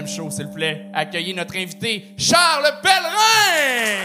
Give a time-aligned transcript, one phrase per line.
[0.00, 0.86] deuxième show, s'il vous plaît.
[0.92, 4.04] Accueillez notre invité, Charles Pellerin!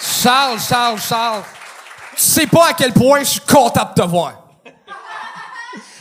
[0.00, 1.42] Charles, Charles, Charles.
[2.16, 4.34] Tu sais pas à quel point je suis content de te voir.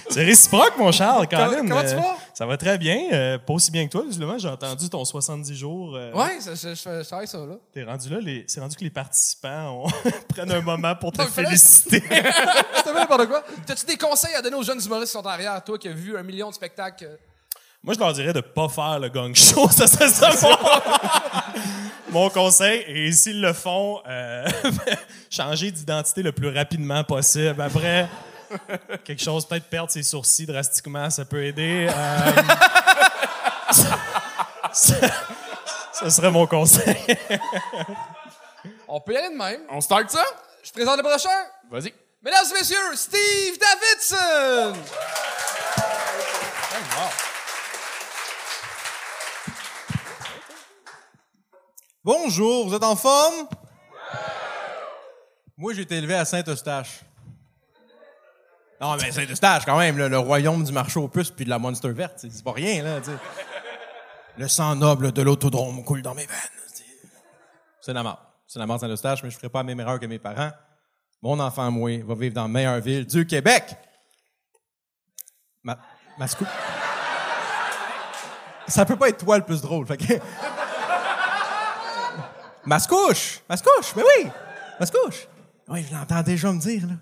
[0.10, 1.70] C'est réciproque, mon Charles, quand même.
[1.70, 2.15] comment tu vas?
[2.38, 3.00] Ça va très bien.
[3.14, 4.38] euh, pas aussi bien que toi, visiblement.
[4.38, 5.96] J'ai entendu ton 70 jours.
[5.96, 7.56] euh, Ouais, je, je, je, je travaille ça, là.
[7.74, 8.20] T'es rendu là.
[8.20, 12.04] les- C'est rendu que les participants ont- prennent un moment pour te Non, féliciter.
[12.76, 13.42] C'était n'importe quoi.
[13.66, 15.94] T'as-tu des conseils à donner aux jeunes humoristes qui sont en arrière, toi qui as
[15.94, 17.18] vu un million de spectacles?
[17.82, 19.70] Moi, je leur dirais de pas faire le gang show.
[19.72, 20.32] Ça serait ça
[22.12, 22.84] mon, mon conseil.
[22.88, 24.46] Et s'ils le font, euh,
[25.30, 27.62] changer d'identité le plus rapidement possible.
[27.62, 28.08] Après,
[29.04, 31.88] quelque chose, peut-être perdre ses sourcils drastiquement, ça peut aider.
[31.90, 32.32] Euh,
[33.72, 34.00] ça,
[34.74, 34.96] ça-
[35.94, 36.98] ça serait mon conseil.
[38.88, 39.62] On peut y aller de même.
[39.70, 40.24] On start ça?
[40.64, 41.30] Je présente le prochain.
[41.70, 41.94] Vas-y.
[42.22, 44.80] Mesdames et messieurs, Steve Davidson!
[52.04, 53.48] Bonjour, vous êtes en forme?
[55.58, 57.02] Moi, j'ai été élevé à Saint-Eustache.
[58.82, 61.92] Non, mais Saint-Eustache, quand même, le royaume du marché aux puces puis de la Monster
[61.92, 63.00] verte, c'est c'est pas rien, là.
[64.38, 66.38] Le sang noble de l'autodrome coule dans mes veines.
[67.80, 68.22] C'est la mort.
[68.48, 70.52] C'est la mort de Saint-Eustache, mais je ferai pas la même erreur que mes parents.
[71.22, 73.76] Mon enfant, moi, va vivre dans la meilleure ville du Québec.
[75.64, 75.78] Ma...
[76.18, 76.46] Mascou...
[78.68, 80.14] Ça peut pas être toi le plus drôle, fait que...
[82.66, 83.42] Mascouche!
[83.48, 83.96] Mascouche!
[83.96, 84.32] Mais oui!
[84.80, 85.28] Mascouche!
[85.68, 86.96] Oui, je l'entends déjà me dire, là.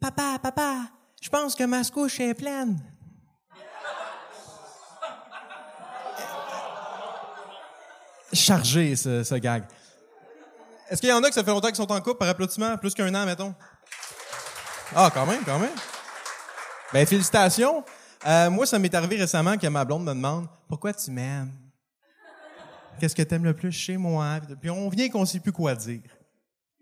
[0.00, 0.80] Papa, papa,
[1.20, 2.78] je pense que Mascouche est pleine.
[8.32, 9.64] Chargé, ce, ce gag.
[10.88, 12.76] Est-ce qu'il y en a que ça fait longtemps qu'ils sont en couple par applaudissement?
[12.76, 13.54] Plus qu'un an, mettons?
[14.94, 15.74] Ah, quand même, quand même.
[16.92, 17.84] Ben, félicitations.
[18.26, 21.52] Euh, moi, ça m'est arrivé récemment que ma blonde me demande Pourquoi tu m'aimes?
[23.00, 24.40] Qu'est-ce que t'aimes le plus chez moi?
[24.60, 26.02] Puis on vient qu'on sait plus quoi dire.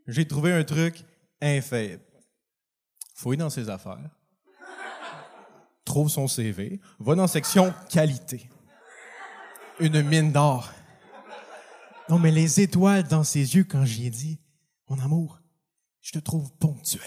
[0.06, 1.02] J'ai trouvé un truc
[1.40, 2.04] infaillible.
[3.14, 4.10] Fouille dans ses affaires.
[5.94, 6.80] Trouve son CV.
[6.98, 8.50] Va dans section qualité.
[9.78, 10.72] Une mine d'or.
[12.08, 14.40] Non, mais les étoiles dans ses yeux quand j'y ai dit,
[14.88, 15.38] mon amour,
[16.00, 17.00] je te trouve ponctuel.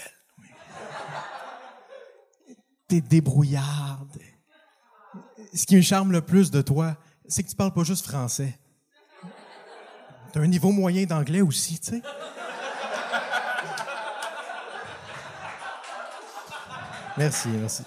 [2.88, 4.22] T'es débrouillarde.
[5.52, 8.58] Ce qui me charme le plus de toi, c'est que tu parles pas juste français.
[10.32, 12.02] T'as un niveau moyen d'anglais aussi, tu sais.
[17.18, 17.82] Merci, merci.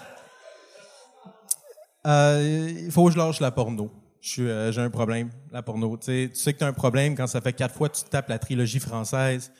[2.06, 3.90] Euh, Il faut que je lâche la porno.
[4.38, 5.96] Euh, J'ai un problème, la porno.
[5.96, 7.96] Tu sais, tu sais que tu as un problème quand ça fait quatre fois que
[7.96, 9.52] tu tapes la trilogie française.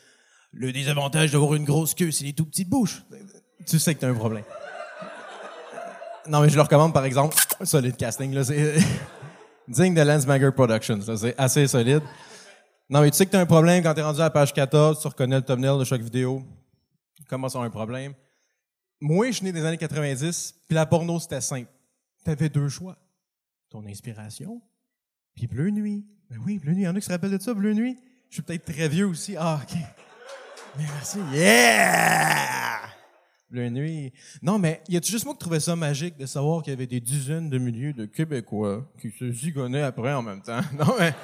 [0.52, 3.02] Le désavantage d'avoir une grosse queue, c'est les tout petites bouches.
[3.66, 4.44] Tu sais que tu as un problème.
[6.28, 8.76] Non, mais je le recommande, par exemple, solide casting, là, c'est
[9.68, 12.02] digne de Lensmager Productions, c'est assez solide.
[12.88, 14.30] Non, mais tu sais que tu as un problème quand tu es rendu à la
[14.30, 16.44] page 14, tu reconnais le thumbnail de chaque vidéo.
[17.28, 18.14] Comment ça, un problème?
[19.00, 21.70] Moi, je suis né des années 90, puis la porno, c'était simple.
[22.24, 22.96] Tu avais deux choix.
[23.70, 24.60] Ton inspiration,
[25.34, 26.04] puis Bleu Nuit.
[26.30, 26.82] Ben oui, Bleu Nuit.
[26.82, 27.96] Il y en a qui se rappellent de ça, Bleu Nuit?
[28.28, 29.34] Je suis peut-être très vieux aussi.
[29.38, 29.78] Ah, OK.
[30.78, 31.18] Merci.
[31.32, 32.80] Yeah!
[33.50, 34.12] Bleu Nuit.
[34.40, 36.86] Non, mais y a-tu juste moi qui trouvais ça magique de savoir qu'il y avait
[36.86, 40.60] des dizaines de milliers de Québécois qui se zigonnaient après en même temps?
[40.78, 41.14] Non, mais...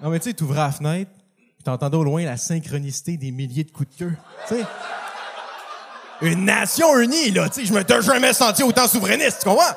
[0.00, 3.70] Non, mais tu sais, la fenêtre, puis t'entendais au loin la synchronicité des milliers de
[3.70, 4.16] coups de queue.
[4.48, 4.64] Tu sais?
[6.22, 9.76] Une nation unie, là, tu sais, je me t'ai jamais senti autant souverainiste, tu comprends?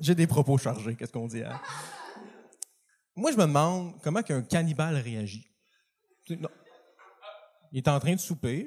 [0.00, 1.60] J'ai des propos chargés, qu'est-ce qu'on dit, hein?
[3.16, 5.46] Moi, je me demande comment qu'un cannibale réagit.
[6.28, 6.48] Non.
[7.72, 8.66] Il est en train de souper,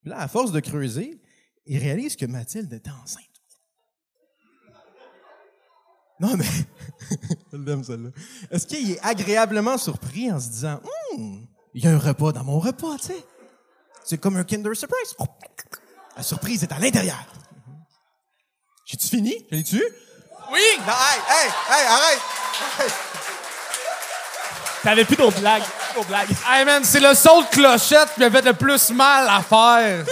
[0.00, 1.20] puis là, à force de creuser,
[1.66, 3.24] il réalise que Mathilde était enceinte.
[6.20, 6.44] Non, mais.
[7.52, 8.10] Je celle-là.
[8.50, 10.80] Est-ce qu'il est agréablement surpris en se disant
[11.14, 13.24] Hum, il y a un repas dans mon repas, tu sais?
[14.10, 15.14] C'est comme un Kinder Surprise.
[16.16, 17.24] La surprise est à l'intérieur.
[18.84, 19.46] J'ai-tu fini?
[19.52, 19.80] J'ai-tu?
[20.50, 20.60] Oui!
[20.80, 22.18] Non, hey, hey, hey, arrête!
[22.80, 22.90] Hey.
[24.82, 25.62] T'avais plus d'autres blagues.
[25.94, 26.28] D'autres blagues.
[26.44, 30.04] Hey man, c'est le saut de clochette qui m'a fait le plus mal à faire.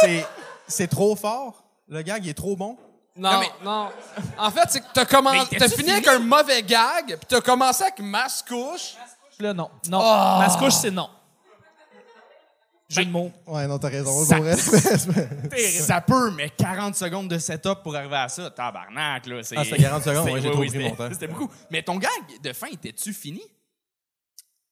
[0.00, 0.26] C'est,
[0.66, 1.62] c'est trop fort?
[1.88, 2.78] Le gag, il est trop bon?
[3.16, 3.90] Non, non.
[4.38, 7.42] En fait, c'est que t'as commencé, Mais t'as fini avec un mauvais gag, puis t'as
[7.42, 8.94] commencé avec masse couche.
[9.38, 9.70] Là, non.
[9.90, 10.38] Non.
[10.38, 11.10] Mascouche, c'est non.
[12.90, 13.30] Jeu de mots.
[13.46, 14.24] Ouais, non, t'as raison.
[14.24, 14.56] Ça-.
[15.80, 19.42] Ça peut, mais 40 secondes de setup pour arriver à ça, tabarnak, là.
[19.42, 21.08] c'est- Ah, c'était 40 secondes, ouais, j'ai trop pris c'était- mon temps.
[21.12, 21.50] C'était beaucoup.
[21.70, 22.10] Mais ton gag
[22.42, 23.42] de fin, était-tu fini?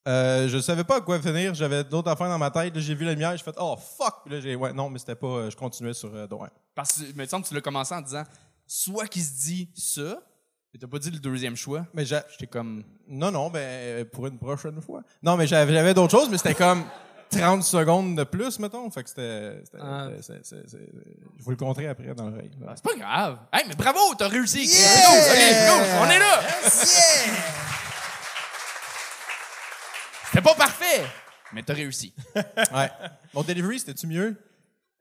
[0.06, 1.52] Euh, je savais pas à quoi finir.
[1.54, 2.74] J'avais d'autres affaires dans ma tête.
[2.74, 3.36] Là, J'ai vu la lumière.
[3.36, 4.22] J'ai fait oh fuck.
[4.24, 5.26] Puis là, j'ai ouais non mais c'était pas.
[5.26, 6.48] euh, je continuais sur euh, ouais.
[6.74, 8.24] Parce que, me semble que tu l'as commencé en disant
[8.66, 10.18] soit qu'il se dit ça,
[10.72, 11.84] mais t'as pas dit le deuxième choix.
[11.92, 12.84] Mais j'ai J'étais comme.
[13.06, 15.02] non non ben euh, pour une prochaine fois.
[15.22, 16.84] Non mais j'avais d'autres choses mais c'était comme
[17.30, 18.90] 30 secondes de plus mettons.
[18.90, 19.60] Fait que c'était.
[19.64, 20.08] c'était- Ah.
[20.20, 20.90] c'est- c'est- c'est- c'est-
[21.38, 22.50] Je vous le compterai après dans l'oreille.
[22.60, 22.72] là.
[22.76, 23.38] C'est pas grave.
[23.52, 24.64] Hey, mais bravo, t'as réussi.
[24.66, 25.06] Yeah!
[25.06, 26.40] Go, go, go, on est là.
[30.26, 31.04] C'était pas parfait,
[31.52, 32.12] mais t'as réussi.
[32.74, 32.90] Ouais.
[33.34, 34.36] Mon delivery c'était tu mieux?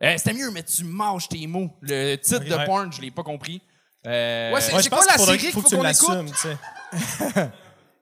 [0.03, 1.71] Euh, C'était mieux, mais tu mâches tes mots.
[1.81, 2.65] Le titre de Ouais.
[2.65, 3.61] porn, je l'ai pas compris.
[4.05, 5.69] Euh, Ouais, c'est- je quoi la série qu'il faut qu'on
[6.35, 6.57] sais.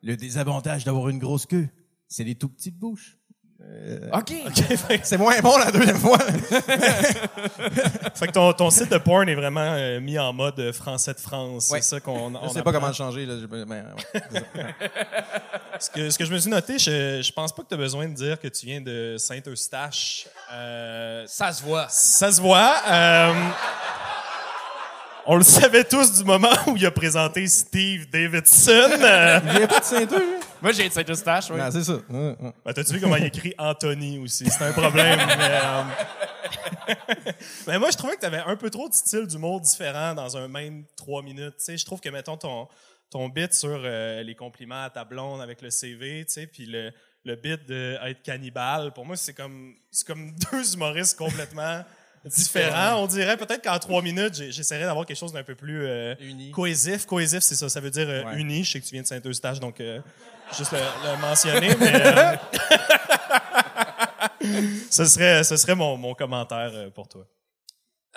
[0.04, 1.68] Le désavantage d'avoir une grosse queue,
[2.08, 3.18] c'est les tout petites bouches.
[4.14, 4.34] OK.
[5.04, 6.18] C'est moins bon la deuxième fois.
[8.16, 11.14] Fait que ton, ton site de porn est vraiment euh, mis en mode euh, français
[11.14, 11.70] de France.
[11.70, 11.82] Ouais.
[11.82, 12.64] C'est ça qu'on on Je sais apprend.
[12.64, 13.34] pas comment le changer là.
[13.48, 13.84] ben, ouais.
[15.80, 17.78] Ce que, ce que je me suis noté, je, je pense pas que tu as
[17.78, 20.26] besoin de dire que tu viens de Saint-Eustache.
[20.54, 21.88] Euh, Ça se voit.
[21.90, 22.76] ça se voit.
[22.90, 23.34] euh,
[25.26, 28.72] on le savait tous du moment où il a présenté Steve Davidson.
[29.02, 30.22] Euh, Il a pas de ceinture.
[30.66, 31.60] Moi, j'ai de Saint-Eustache, oui.
[31.60, 31.94] Non, c'est ça.
[32.10, 32.54] Ouais, ouais.
[32.66, 34.50] ben, T'as-tu vu comment il écrit Anthony aussi?
[34.50, 35.20] C'est un problème.
[35.38, 35.84] mais, euh,
[37.68, 40.38] mais moi, je trouvais que tu avais un peu trop de style d'humour différent dans
[40.38, 41.58] un même trois minutes.
[41.60, 42.68] Tu sais, je trouve que, mettons, ton,
[43.12, 46.66] ton bit sur euh, les compliments à ta blonde avec le CV, tu sais, puis
[46.66, 46.92] le,
[47.26, 51.86] le bit de être cannibale, pour moi, c'est comme, c'est comme deux humoristes complètement
[52.26, 53.02] différents.
[53.04, 56.52] On dirait peut-être qu'en trois minutes, j'essaierais d'avoir quelque chose d'un peu plus euh, Uni.
[56.52, 57.06] cohésif.
[57.06, 57.70] Cohésif, c'est ça.
[57.70, 58.40] Ça veut dire euh, Ouais.
[58.40, 58.64] uni.
[58.64, 60.00] Je sais que tu viens de Saint-Eustache, donc euh,
[60.58, 61.76] juste le, le mentionner.
[61.80, 62.36] Mais, euh,
[64.90, 67.26] ce serait, ce serait mon, mon commentaire euh, pour toi.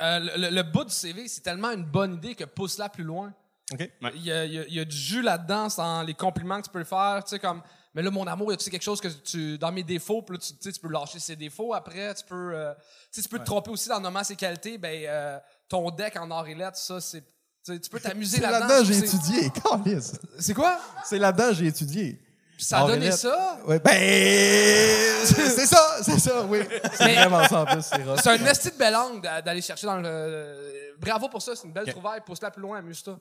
[0.00, 3.04] Euh, le, le- le bout du CV, c'est tellement une bonne idée que pousse-la plus
[3.04, 3.32] loin.
[3.72, 3.90] OK.
[4.14, 6.60] Il y a, il y a- il y a du jus là-dedans, dans les compliments
[6.60, 7.22] que tu peux faire.
[7.24, 7.62] Tu sais, comme,
[7.98, 10.40] mais là, mon amour, tu sais quelque chose que tu, dans mes défauts, puis là,
[10.40, 12.14] tu, tu sais, tu peux lâcher ses défauts après.
[12.14, 12.72] Tu peux, euh,
[13.10, 14.78] tu sais, tu peux te tromper aussi dans nommant ses qualités.
[14.78, 15.36] Ben, euh,
[15.68, 17.24] ton deck en or et lettres, ça, c'est.
[17.66, 18.68] tu peux t'amuser C'est là-dedans.
[18.68, 19.50] là-dedans je j'ai étudié.
[20.00, 20.78] C'est- C'est quoi?
[21.04, 22.20] C'est là-dedans j'ai étudié.
[22.56, 23.18] Puis ça a donné lettres.
[23.18, 23.58] ça?
[23.66, 23.92] Ouais, ben
[25.24, 26.58] c'est c'est ça, c'est ça, oui.
[26.94, 28.02] C'est vraiment ça en plus, c'est.
[28.22, 30.94] C'est un esti de belle angle d'a- d'aller chercher dans le.
[31.00, 32.20] Bravo pour ça, c'est une belle trouvaille.
[32.26, 33.18] Pousse-la plus loin, amuse-toi.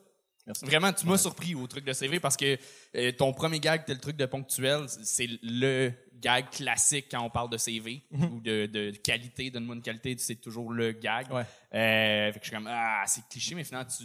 [0.63, 2.57] Vraiment, tu m'as surpris au truc de CV parce que
[2.95, 4.85] euh, ton premier gag, c'était le truc de ponctuel.
[4.87, 9.51] C'est le gag classique quand on parle de CV ou de, de qualité.
[9.51, 11.31] Donne-moi une qualité, c'est toujours le gag.
[11.31, 11.43] Ouais.
[11.73, 14.03] Euh, fait que je suis comme, ah, c'est cliché, mais finalement, tu,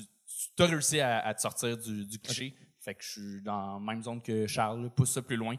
[0.56, 2.54] tu as réussi à, à te sortir du, du cliché.
[2.80, 5.54] Fait que je suis dans la même zone que Charles, pousse ça plus loin.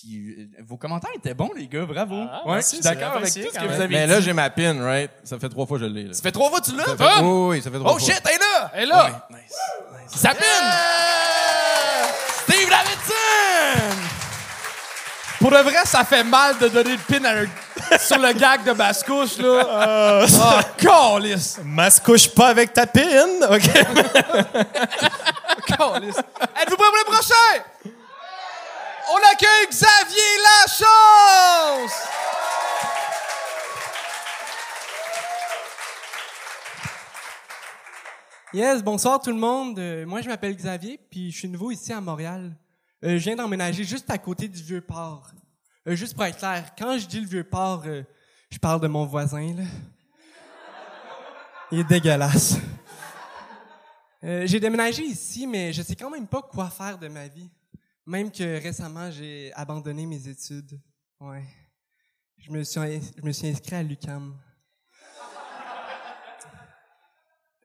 [0.00, 2.16] Puis euh, vos commentaires étaient bons, les gars, bravo.
[2.30, 4.12] Ah, ouais, merci, je suis d'accord avec tout ce que vous avez Mais dit.
[4.12, 5.10] là j'ai ma pin, right?
[5.22, 6.04] Ça fait trois fois que je l'ai.
[6.04, 6.12] là.
[6.14, 6.96] ça fait trois fois que tu l'as, Tom?
[6.98, 8.12] fait- Oui, oui, ça fait trois Oh fois.
[8.12, 8.72] shit, elle est là!
[8.82, 9.28] Et là,
[10.08, 10.44] Ça pine!
[12.42, 13.96] Steve Davidson!
[15.38, 18.64] pour de vrai, ça fait mal de donner le pin à un- sur le gag
[18.64, 20.24] de Bascouche, là.
[20.30, 21.60] Oh, câlisse!
[21.64, 23.60] Mascouche pas avec ta pine, OK?
[25.66, 26.16] Câlisse.
[26.18, 27.92] Êtes-vous prêts pour le prochain?
[29.06, 31.92] On accueille Xavier Lachance!
[38.54, 39.78] Yes, bonsoir tout le monde.
[39.78, 42.56] Euh, moi, je m'appelle Xavier, puis je suis nouveau ici à Montréal.
[43.04, 45.32] Euh, je viens d'emménager juste à côté du Vieux-Port.
[45.86, 48.04] Euh, juste pour être clair, quand je dis le Vieux-Port, euh,
[48.48, 49.64] je parle de mon voisin, là.
[51.70, 52.56] Il est dégueulasse.
[54.22, 57.50] J'ai déménagé ici, mais je sais quand même pas quoi faire de ma vie.
[58.06, 60.78] Même que récemment, j'ai abandonné mes études.
[61.20, 61.44] Ouais.
[62.36, 62.80] Je me suis,
[63.16, 64.34] je me suis inscrit à l'UQAM.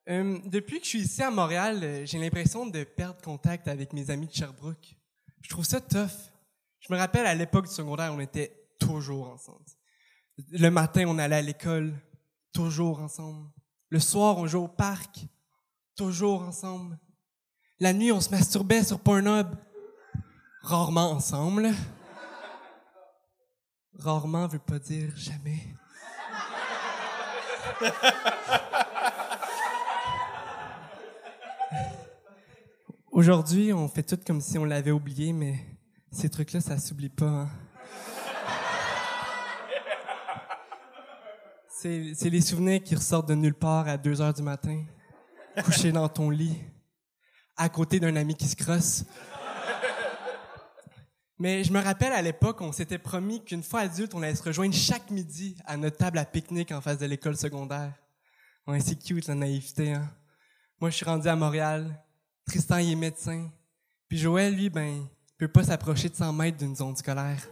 [0.07, 3.93] Euh, depuis que je suis ici à Montréal, euh, j'ai l'impression de perdre contact avec
[3.93, 4.95] mes amis de Sherbrooke.
[5.39, 6.31] Je trouve ça tough.
[6.79, 9.63] Je me rappelle à l'époque du secondaire, on était toujours ensemble.
[10.49, 11.93] Le matin, on allait à l'école,
[12.51, 13.51] toujours ensemble.
[13.89, 15.27] Le soir, on jouait au parc,
[15.95, 16.97] toujours ensemble.
[17.79, 19.55] La nuit, on se masturbait sur Pornhub,
[20.61, 21.71] rarement ensemble.
[23.97, 25.75] Rarement veut pas dire jamais.
[33.11, 35.59] Aujourd'hui, on fait tout comme si on l'avait oublié, mais
[36.11, 37.25] ces trucs-là, ça s'oublie pas.
[37.25, 37.49] hein.
[41.67, 44.83] C'est les souvenirs qui ressortent de nulle part à 2 heures du matin,
[45.63, 46.61] couché dans ton lit,
[47.55, 49.05] à côté d'un ami qui se crosse.
[51.39, 54.43] Mais je me rappelle à l'époque, on s'était promis qu'une fois adulte, on allait se
[54.43, 57.93] rejoindre chaque midi à notre table à pique-nique en face de l'école secondaire.
[58.81, 59.93] C'est cute la naïveté.
[59.93, 60.07] Hein.
[60.79, 61.97] Moi, je suis rendu à Montréal.
[62.45, 63.49] Tristan, il est médecin.
[64.07, 67.47] Puis Joël, lui, ben, peut pas s'approcher de 100 mètres d'une zone scolaire.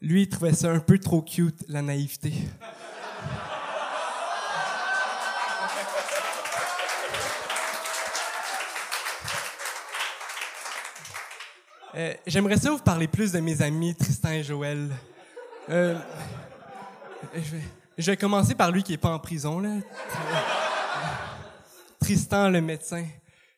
[0.00, 2.32] Lui, il trouvait ça un peu trop cute, la naïveté.
[11.96, 14.90] Euh, J'aimerais ça vous parler plus de mes amis Tristan et Joël.
[15.70, 15.98] Euh,
[17.96, 19.78] je, vais, commencer par lui qui est pas en prison là.
[21.98, 23.06] Tristan, le médecin.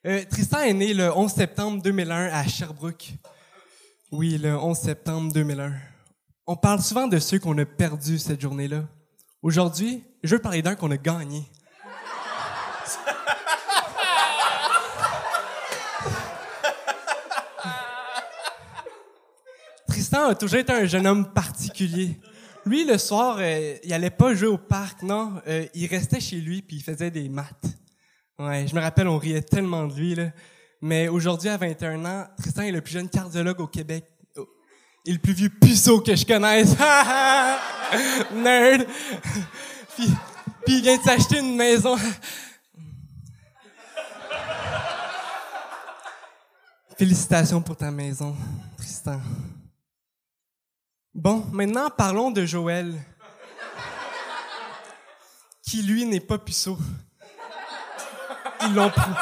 [0.07, 3.09] Euh, Tristan est né le 11 septembre 2001 à Sherbrooke.
[4.13, 5.73] Oui, le 11 septembre 2001.
[6.47, 8.85] On parle souvent de ceux qu'on a perdus cette journée-là.
[9.43, 11.43] Aujourd'hui, je veux parler d'un qu'on a gagné.
[20.09, 22.19] Tristan a toujours été un jeune homme particulier.
[22.65, 25.35] Lui, le soir, euh, il allait pas jouer au parc, non.
[25.47, 27.77] Euh, il restait chez lui puis il faisait des maths.
[28.39, 30.31] Ouais, je me rappelle, on riait tellement de lui, là.
[30.81, 34.07] Mais aujourd'hui, à 21 ans, Tristan est le plus jeune cardiologue au Québec.
[34.39, 34.49] Oh.
[35.05, 36.71] Et le plus vieux puceau que je connaisse.
[38.35, 38.87] Nerd!
[39.95, 40.09] puis,
[40.65, 41.99] puis il vient de s'acheter une maison.
[46.97, 48.35] Félicitations pour ta maison,
[48.79, 49.21] Tristan.
[51.15, 52.95] Bon, maintenant parlons de Joël.
[55.63, 56.79] Qui, lui, n'est pas puceau.
[58.63, 59.17] Ils l'ont prouvé.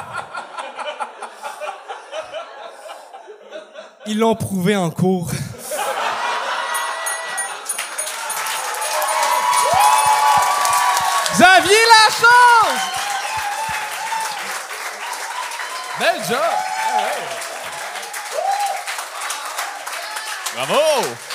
[4.06, 5.30] Ils l'ont prouvé en cours.
[11.32, 12.82] Xavier Lachance!
[15.98, 16.40] Bel job!
[20.54, 21.25] Bravo!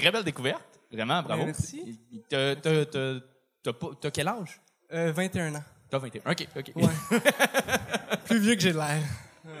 [0.00, 0.62] Très belle découverte.
[0.92, 1.44] Vraiment, bravo.
[1.46, 1.98] Merci.
[2.28, 3.20] T'as- t'as- t'as-
[3.62, 4.58] T'as pas- t'as quel âge?
[4.92, 5.62] Euh, 21 ans.
[5.90, 6.30] T'as 21.
[6.30, 6.72] OK, OK.
[6.76, 6.88] Ouais.
[8.24, 9.02] Plus vieux que j'ai de l'air.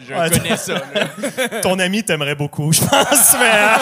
[0.00, 0.74] Je Ouais, connais ça.
[0.74, 1.60] là.
[1.62, 3.34] Ton ami t'aimerait beaucoup, je pense.
[3.38, 3.78] Mais, hein?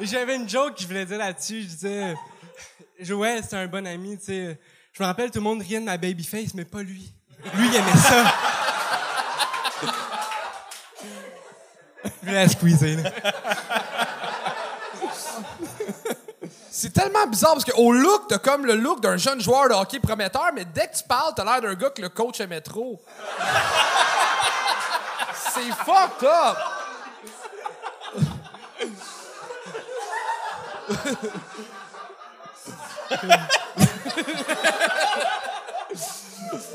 [0.00, 1.62] J'avais une joke que je voulais dire là-dessus.
[1.62, 2.14] Je disais,
[3.00, 4.58] Joël, c'est un bon ami, tu sais.
[4.92, 7.12] Je me rappelle, tout le monde riait de ma babyface, mais pas lui.
[7.54, 8.24] Lui, il aimait ça.
[12.26, 13.10] Je voulais la squeezer, là.
[16.72, 20.00] C'est tellement bizarre parce qu'au look, t'as comme le look d'un jeune joueur de hockey
[20.00, 23.00] prometteur, mais dès que tu parles, t'as l'air d'un gars que le coach aimait trop.
[25.54, 26.56] C'est fucked up!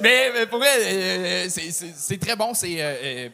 [0.02, 2.54] mais, mais pour vrai, euh, c'est- c'est c'est très bon.
[2.54, 2.82] C'est.
[2.82, 3.30] euh, euh,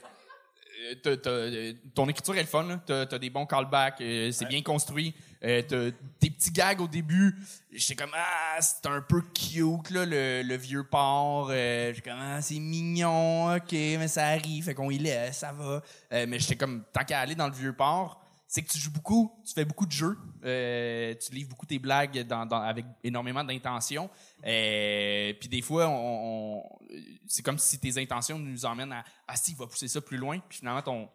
[1.01, 2.63] t'as- t'as- euh, ton écriture est le fun.
[2.63, 2.79] là.
[2.86, 4.01] T'as as des bons callbacks.
[4.01, 5.13] euh, c'est bien construit.
[5.44, 7.36] Euh, t'as tes petits gags au début.
[7.72, 11.50] J'étais comme ah c'est un peu cute là le, le vieux port.
[11.51, 13.53] Euh, J'étais comme ah c'est mignon.
[13.56, 14.65] Ok mais ça arrive.
[14.65, 15.38] Fait qu'on y laisse.
[15.38, 15.82] Ça va.
[16.13, 18.24] Euh, mais j'étais comme tant qu'à aller dans le vieux port.
[18.50, 21.80] C'est que tu joues beaucoup, tu fais beaucoup de jeux, euh, tu livres beaucoup tes
[21.80, 24.10] blagues dans, dans- avec énormément d'intention.
[24.46, 26.63] Euh, puis des fois, on, on-
[27.27, 30.18] c'est comme si tes intentions nous emmènent à ah si, il va pousser ça plus
[30.18, 30.39] loin.
[30.48, 31.10] Puis finalement, ton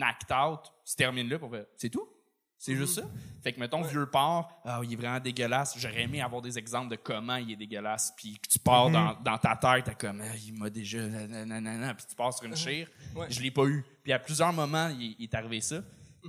[0.00, 2.08] act out se termine là pour c'est tout?
[2.56, 3.08] C'est juste ça.
[3.42, 5.74] Fait que mettons vieux port, ah il est vraiment dégueulasse.
[5.78, 8.12] J'aurais aimé avoir des exemples de comment il est dégueulasse.
[8.16, 11.94] Puis que tu pars dans, dans ta tête, t'es comme ah, il m'a déjà nanana,
[11.94, 12.88] puis tu pars sur une chire.
[13.16, 13.26] Ouais.
[13.30, 13.82] Je l'ai pas eu.
[14.04, 15.80] Puis à plusieurs moments, il, il est arrivé ça.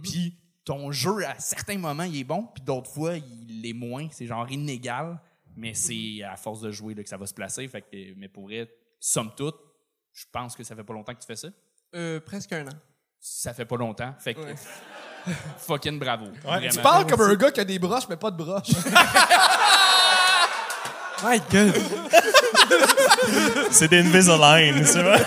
[0.02, 4.08] Puis ton jeu, à certains moments, il est bon, puis d'autres fois, il est moins.
[4.12, 5.20] C'est genre inégal,
[5.56, 7.68] mais c'est à force de jouer là, que ça va se placer.
[7.68, 8.70] Fait que, mais pour vrai,
[9.00, 9.56] somme toute,
[10.14, 11.48] je pense que ça fait pas longtemps que tu fais ça.
[11.96, 12.80] Euh, presque un an.
[13.20, 14.14] Ça fait pas longtemps.
[14.20, 14.56] Fait que Ouais.
[15.58, 16.26] fucking bravo.
[16.72, 18.72] Tu parles comme un gars qui a des broches, mais pas de broches.
[21.24, 21.74] My God.
[23.72, 25.20] C'est des Invisalign, c'est vrai.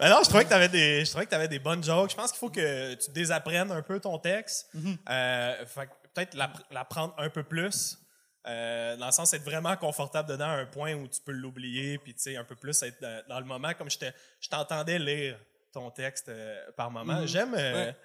[0.00, 2.10] Mais non, je trouvais que tu avais des, je trouvais que avais des bonnes jokes.
[2.10, 4.68] Je pense qu'il faut que tu désapprennes un peu ton texte.
[5.08, 7.98] Euh, fait que peut-être l'app- l'apprendre un peu plus.
[8.46, 11.98] Euh, dans le sens d'être vraiment confortable dedans à un point où tu peux l'oublier,
[11.98, 14.48] puis tu sais, un peu plus être dans, dans le moment, comme je te- je
[14.48, 15.36] t'entendais lire
[15.74, 17.26] ton texte euh, par moment.
[17.26, 17.96] J'aime euh, Ouais.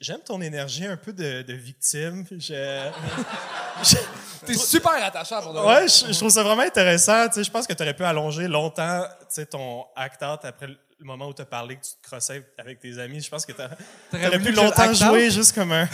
[0.00, 2.24] J'aime ton énergie un peu de, de victime.
[3.82, 3.96] Je,
[4.44, 5.54] T'es super attachant pour.
[5.66, 7.28] Ouais, je, je trouve ça vraiment intéressant.
[7.28, 10.66] Tu sais, je pense que tu aurais pu allonger longtemps tu sais, ton act-out après
[10.66, 13.20] le moment où tu as parlé que tu te crossais avec tes amis.
[13.20, 13.58] Je pense que tu
[14.10, 15.88] T'aurais aurais pu longtemps jouer juste comme un.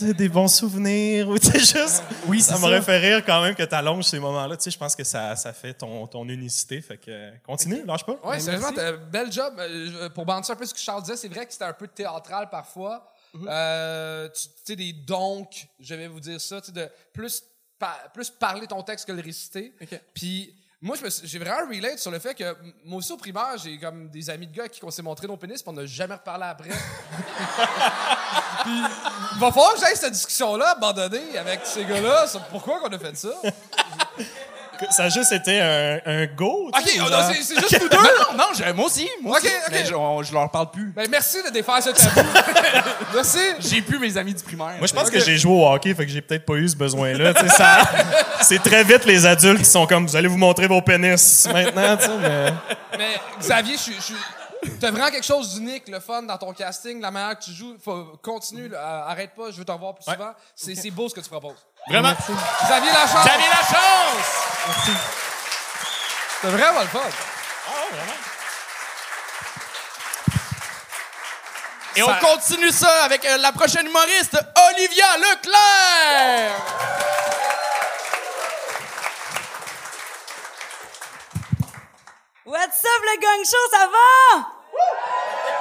[0.00, 2.02] Des bons souvenirs ou tu sais, juste.
[2.26, 2.82] Oui, ça ça.
[2.82, 4.56] fait rire quand même que tu allonges ces moments-là.
[4.56, 6.80] Tu sais, je pense que ça, ça fait ton, ton unicité.
[6.80, 8.12] Fait que euh, continue, lâche pas.
[8.24, 8.70] Ouais, Ben, sérieusement,
[9.10, 9.54] bel job.
[9.58, 11.72] Euh, je- Pour bandir un peu ce que Charles disait, c'est vrai que c'était un
[11.72, 13.10] peu théâtral parfois.
[13.48, 17.42] Euh, tu sais, des donc, je vais vous dire ça, tu sais, de plus,
[17.78, 19.72] pa- plus parler ton texte que le réciter.
[20.14, 22.44] Puis, Moi, me j'ai vraiment relate sur le fait que
[22.84, 25.36] moi aussi au primaire, j'ai comme des amis de gars qui qu'on s'est montré nos
[25.38, 26.68] pénis, puis on n'a jamais reparlé après.
[28.62, 28.82] puis
[29.34, 32.98] il va falloir que j'aille cette discussion-là abandonnée avec ces gars-là sur pourquoi qu'on a
[32.98, 33.28] fait ça?
[34.90, 36.68] Ça a juste été un, un go.
[36.74, 37.96] tu Ok, sais, on genre- a- c'est c'est juste nous deux.
[37.96, 39.08] Non, non, non, j'ai- moi aussi.
[39.22, 39.54] Moi Ok, aussi.
[39.54, 39.70] ok.
[39.70, 40.92] Mais je, on- je leur parle plus.
[40.96, 42.28] Ben merci de défaire ce tabou.
[43.14, 43.38] merci.
[43.60, 44.74] J'ai plus mes amis du primaire.
[44.78, 45.12] Moi, je pense Ok.
[45.14, 47.32] que j'ai joué au hockey, fait que j'ai peut-être pas eu ce besoin-là.
[47.34, 47.82] tu sais, ça-
[48.42, 51.96] C'est très vite les adultes qui sont comme, vous allez vous montrer vos pénis maintenant,
[51.96, 52.52] tu sais, mais...
[52.98, 54.14] Mais Xavier, je suis- je suis.
[54.80, 57.76] T'as vraiment quelque chose d'unique, le fun dans ton casting, la manière que tu joues.
[57.82, 60.32] Faut, continue, là, euh, arrête pas, je veux t'en voir plus souvent.
[60.54, 61.64] C'est c'est beau ce que tu proposes.
[61.88, 62.12] Vraiment?
[62.64, 63.26] Xavier Lachance!
[63.26, 64.26] J'avais la chance!
[66.40, 67.00] C'est vraiment le fun.
[71.96, 74.36] Et Ça- on continue ça avec euh, la prochaine humoriste,
[74.72, 77.13] Olivia Leclerc!
[82.46, 84.38] What's up, le gang show, ça va?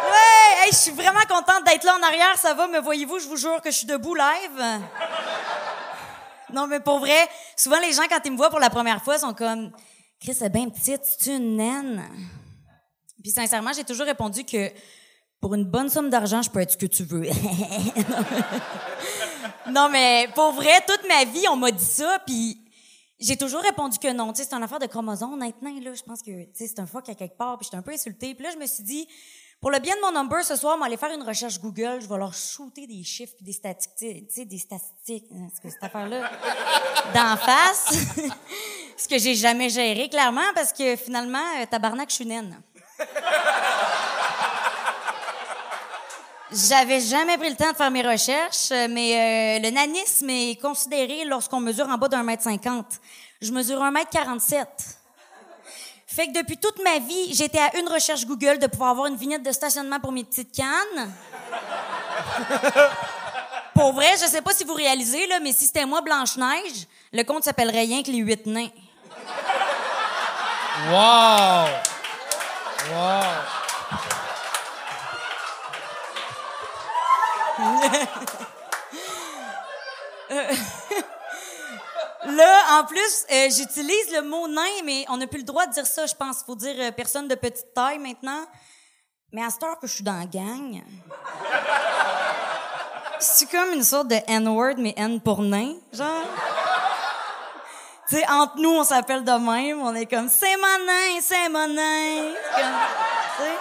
[0.09, 3.27] Ouais, hey, je suis vraiment contente d'être là en arrière, ça va, me voyez-vous, je
[3.27, 4.81] vous jure que je suis debout live.
[6.51, 9.17] Non, mais pour vrai, souvent les gens, quand ils me voient pour la première fois,
[9.17, 9.71] sont comme,
[10.19, 12.03] Chris, c'est bien petite, c'est une naine?
[13.21, 14.69] Puis sincèrement, j'ai toujours répondu que
[15.39, 17.23] pour une bonne somme d'argent, je peux être ce que tu veux.
[19.71, 22.19] non, mais pour vrai, toute ma vie, on m'a dit ça,
[23.23, 24.33] j'ai toujours répondu que non.
[24.33, 25.93] Tu sais, c'est une affaire de chromosomes maintenant, là.
[25.93, 27.91] Je pense que, tu sais, c'est un fuck à quelque part, puis j'étais un peu
[27.91, 28.35] insultée.
[28.35, 29.07] Puis là, je me suis dit,
[29.61, 31.99] pour le bien de mon number, ce soir, on va aller faire une recherche Google.
[32.01, 35.69] Je vais leur shooter des chiffres puis des statistiques, tu sais, des statistiques, hein, que
[35.69, 36.29] cette affaire-là,
[37.13, 37.97] d'en face.
[38.97, 42.61] ce que j'ai jamais géré, clairement, parce que finalement, euh, tabarnak, je suis naine.
[46.55, 50.61] J'avais jamais pris le temps de faire mes recherches, euh, mais euh, le nanisme est
[50.61, 52.99] considéré lorsqu'on mesure en bas d'un mètre cinquante.
[53.41, 54.99] Je mesure un mètre quarante-sept.
[56.05, 59.15] Fait que depuis toute ma vie, j'étais à une recherche Google de pouvoir avoir une
[59.15, 61.11] vignette de stationnement pour mes petites cannes.
[63.73, 67.23] pour vrai, je sais pas si vous réalisez, là, mais si c'était moi, Blanche-Neige, le
[67.23, 68.69] compte s'appellerait rien que les huit nains.
[70.91, 71.65] Wow!
[72.91, 73.62] Wow!
[82.25, 85.73] Là, en plus, euh, j'utilise le mot nain, mais on n'a plus le droit de
[85.73, 86.41] dire ça, je pense.
[86.43, 88.45] Faut dire euh, personne de petite taille maintenant.
[89.31, 90.81] Mais à cette heure que je suis dans la gang,
[93.19, 96.23] c'est comme une sorte de N-word, mais N pour nain, genre.
[98.07, 99.81] tu sais, entre nous, on s'appelle de même.
[99.81, 102.31] On est comme, c'est mon nain, c'est mon nain.
[102.55, 103.55] Comme.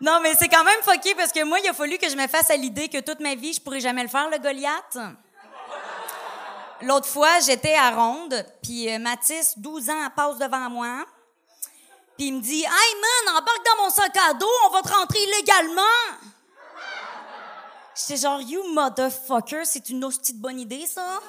[0.00, 2.26] Non, mais c'est quand même fucké parce que moi, il a fallu que je me
[2.26, 4.98] fasse à l'idée que toute ma vie, je pourrais jamais le faire, le Goliath.
[6.82, 11.06] L'autre fois, j'étais à Ronde, puis euh, Mathis, 12 ans, passe devant moi.
[12.18, 14.88] Puis il me dit Hey man, embarque dans mon sac à dos, on va te
[14.88, 15.82] rentrer illégalement.
[17.94, 21.20] J'étais genre You motherfucker, c'est une hostie de bonne idée, ça.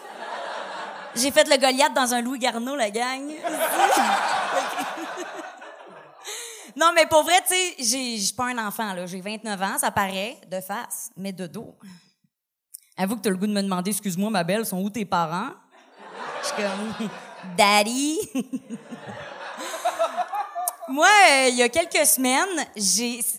[1.15, 3.31] J'ai fait le Goliath dans un Louis Garneau, la gang.
[6.77, 7.75] non, mais pour vrai, tu sais,
[8.19, 9.05] j'ai- pas un enfant, là.
[9.05, 11.75] J'ai 29 ans, ça paraît, de face, mais de dos.
[12.97, 15.49] Avoue que t'as le goût de me demander, excuse-moi, ma belle, sont où tes parents?
[16.41, 17.09] Je suis comme,
[17.57, 18.17] Daddy.
[20.89, 22.65] Moi, euh, il y a quelques semaines,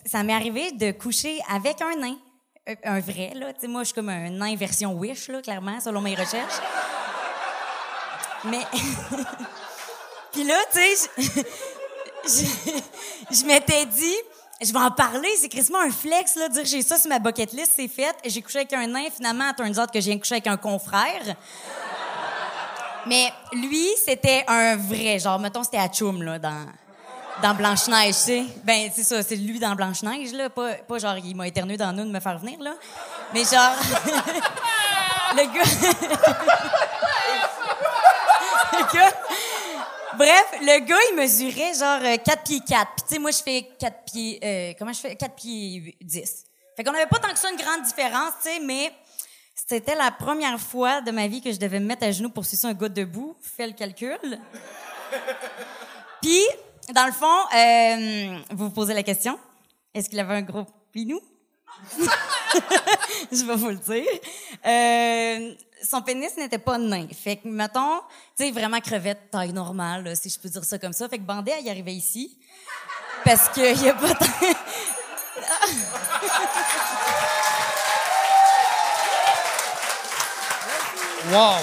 [0.05, 2.15] ça m'est arrivé de coucher avec un nain.
[2.69, 3.47] Euh, Un vrai, là.
[3.67, 6.59] Moi, je suis comme un nain version Wish, là, clairement, selon mes recherches.
[8.45, 8.61] Mais.
[10.31, 11.45] Puis là, tu sais,
[12.25, 14.15] je, m'étais dit,
[14.61, 17.53] je vais en parler, c'est quasiment un flex, là, dire j'ai ça sur ma bucket
[17.53, 18.15] list, c'est fait.
[18.25, 21.35] J'ai couché avec un nain, finalement, turns out que j'ai couché avec un confrère.
[23.05, 26.65] Mais lui, c'était un vrai, genre, mettons, c'était à Chum, là, dans,
[27.41, 28.45] dans Blanche-Neige, tu sais.
[28.63, 30.49] Ben, c'est ça, c'est lui dans Blanche-Neige, là.
[30.49, 32.73] Pas, pas genre, il m'a éternué dans nous de me faire venir, là.
[33.33, 33.75] Mais genre,
[35.35, 35.63] le gars.
[38.73, 39.13] le gars.
[40.19, 42.91] Bref, le gars, il mesurait genre euh, 4 pieds 4.
[42.95, 44.39] Puis tu sais, moi, je fais 4 pieds...
[44.43, 45.15] euh, comment je fais?
[45.15, 46.43] 4 pieds huit- 10.
[46.75, 48.91] Fait qu'on avait pas tant que ça une grande différence, tu sais, mais
[49.55, 52.45] c'était la première fois de ma vie que je devais me mettre à genoux pour
[52.45, 53.35] sucer un gars debout.
[53.41, 54.19] Fais le calcul.
[56.21, 56.41] Puis,
[56.93, 59.39] dans le fond, euh, vous vous posez la question.
[59.93, 61.21] Est-ce qu'il avait un gros pinou?
[63.31, 64.05] je vais vous le dire.
[64.65, 65.53] Euh,
[65.83, 67.07] son pénis n'était pas nain.
[67.13, 68.01] Fait que, mettons,
[68.37, 71.07] tu sais, vraiment crevette, taille normale, si je peux dire ça comme ça.
[71.09, 72.37] Fait que Bandé, elle y arrivait ici.
[73.23, 74.07] Parce qu'il y a pas
[81.31, 81.55] wow!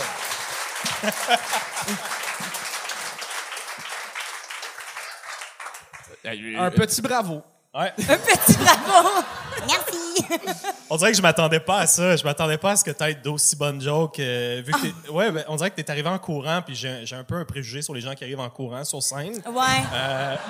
[6.58, 7.42] Un petit bravo.
[7.72, 9.24] Un petit bravo!
[10.90, 12.16] On dirait que je m'attendais pas à ça.
[12.16, 14.18] Je m'attendais pas à ce que t'aies d'aussi bonnes jokes.
[14.20, 17.04] euh, vu que t'es- ouais, ben, on dirait que t'es arrivé en courant, puis j'ai
[17.04, 19.34] j'ai un peu un préjugé sur les gens qui arrivent en courant sur scène.
[19.46, 19.82] Ouais.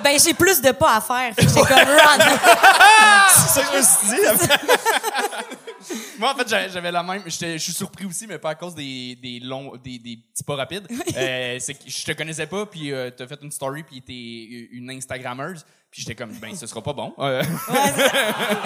[0.03, 1.33] Ben, j'ai plus de pas à faire.
[1.35, 2.19] Fait que j'ai comme run.
[3.29, 5.97] C'est ça que je me suis dit.
[6.19, 7.21] Moi, en fait, j'avais j'avais la même.
[7.25, 10.55] Je suis surpris aussi, mais pas à cause des, des longs, des, des petits pas
[10.55, 10.87] rapides.
[11.15, 14.67] Euh, c'est que je te connaissais pas, puis euh, t'as fait une story, puis t'es
[14.75, 15.65] une Instagrammeuse.
[15.97, 17.11] Puis j'étais comme, ben, ce sera pas bon.
[17.17, 17.41] Euh,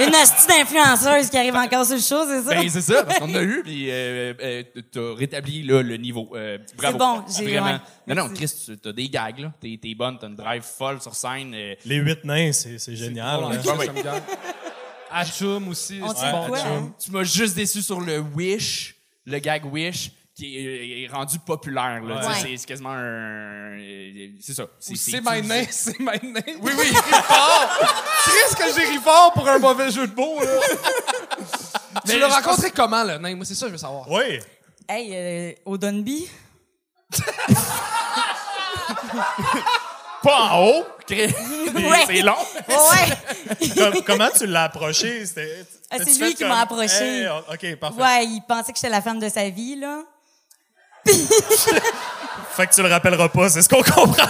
[0.06, 2.50] Une astuce d'influenceuse qui arrive encore sur le show, c'est ça?
[2.50, 6.30] ben, c'est ça, parce qu'on a eu, puis euh, euh, t'as rétabli là, le niveau.
[6.36, 6.98] Euh, bravo.
[6.98, 7.68] bon, j'ai- Vraiment.
[8.08, 8.14] ouais.
[8.16, 8.34] non, non.
[8.34, 9.54] Chris, tu- t'as des gags, là.
[9.62, 11.54] T'es t'es bonne, t'as une drive folle sur scène.
[11.56, 13.46] euh, Les huit nains, c'est c'est génial.
[13.46, 13.64] Ouais, me
[14.04, 14.22] gagne.
[15.10, 16.00] Achum aussi.
[16.04, 16.48] On c'est dit bon.
[16.48, 16.72] quoi, Achum.
[16.72, 16.94] hein?
[17.02, 22.02] tu m'as juste déçu sur le Wish, le gag Wish, qui est, est rendu populaire.
[22.04, 22.16] Là.
[22.16, 22.22] Ouais.
[22.22, 23.78] Tu sais, C'est c'est quasiment un.
[23.80, 24.64] euh, C'est ça.
[24.64, 26.58] Ou C'est c'est my name, c'est my name.
[26.62, 27.70] Oui, oui, il rit fort.
[28.24, 30.48] Triste que j'ai ri fort pour un mauvais jeu de mots, là.
[32.08, 33.36] tu l'as rencontré comment, le nain?
[33.36, 34.10] Moi, c'est ça que je veux savoir.
[34.10, 34.40] Oui.
[34.90, 36.28] Hey, euh, au Dunby?
[40.24, 40.86] Pas en haut.
[41.08, 41.34] Chris.
[41.76, 42.04] Ouais.
[42.08, 42.36] C'est long.
[42.68, 43.68] Ouais.
[43.76, 45.26] Com- comment tu l'as approché?
[45.26, 47.24] C'était- Ah, c'est t'as-tu lui fait qui m'a approché.
[47.24, 48.02] Hey, OK, parfait.
[48.02, 50.04] Ouais, il pensait que j'étais la femme de sa vie, là.
[51.06, 54.28] Fait que tu le rappelleras pas, c'est ce qu'on comprend.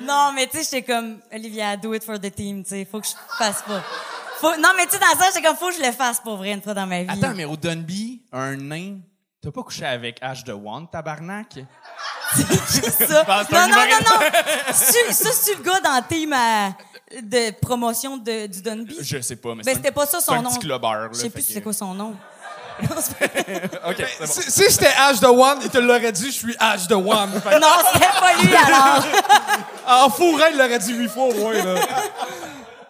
[0.00, 3.00] Non, mais tu sais, j'étais comme, Olivia, do it for the team, tu sais, faut
[3.00, 3.82] que je fasse pas.
[4.40, 4.56] Faut...
[4.56, 6.52] Non, mais tu sais, dans ça, j'étais comme, faut que je le fasse pour vrai
[6.52, 7.10] une fois dans ma vie.
[7.10, 8.98] Attends, mais au Dunby, un nain.
[9.42, 11.54] T'as pas couché avec H de One, tabarnak?
[11.54, 12.44] ça.
[12.66, 13.18] c'est Non,
[13.58, 14.26] un non, non, non.
[14.72, 16.70] C'est-tu- Ça, c'est le gars dans le team à-
[17.22, 18.96] de promotion de, du Dunby?
[19.00, 20.50] Je sais pas, mais Ben, c'était pas ça son c'est un nom.
[20.50, 22.16] petit clubbeur, là, Je sais plus que- c'est quoi son nom.
[24.20, 24.26] Bon.
[24.26, 27.40] Si, si c'était H de One, il te l'aurait dit, je suis H de One.
[27.40, 29.04] Fait Non, c'était pas lui alors.
[30.06, 31.74] en fourré, il l'aurait dit huit fois au moins, là.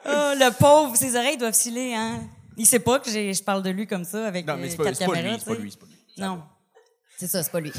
[0.07, 2.21] Oh, le pauvre, ses oreilles doivent filer, hein.
[2.57, 4.71] Il sait pas que j'ai- je parle de lui comme ça avec Non, mais euh,
[4.71, 5.95] c'est pas, caméras, lui, c'est pas lui, c'est pas lui.
[6.19, 6.43] Non.
[7.17, 7.73] C'est ça, c'est pas lui.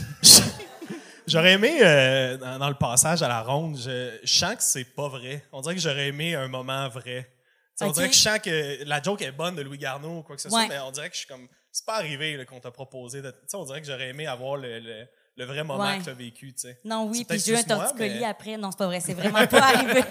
[1.27, 4.85] J'aurais aimé, euh, dans, dans le passage à la ronde, je, je sens que c'est
[4.85, 5.43] pas vrai.
[5.51, 7.29] On dirait que j'aurais aimé un moment vrai.
[7.81, 10.35] On dirait que je sens que la joke est bonne de Louis Garneau ou quoi
[10.35, 11.47] que ce soit, mais on dirait que je suis comme.
[11.71, 13.21] C'est pas arrivé qu'on t'a proposé.
[13.21, 15.99] De, tu sais, on dirait que j'aurais aimé avoir le, le, le vrai moment Ouais.
[15.99, 16.53] que t'as vécu.
[16.53, 16.79] tu sais.
[16.83, 18.57] Non, oui, puis j'ai eu un torticolis mais- après.
[18.57, 18.99] Non, c'est pas vrai.
[18.99, 20.03] C'est vraiment pas arrivé.